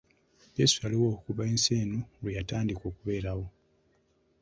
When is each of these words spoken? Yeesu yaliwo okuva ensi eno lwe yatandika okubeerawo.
Yeesu 0.57 0.75
yaliwo 0.83 1.07
okuva 1.15 1.43
ensi 1.51 1.71
eno 1.81 1.99
lwe 2.21 2.35
yatandika 2.37 2.83
okubeerawo. 2.89 3.45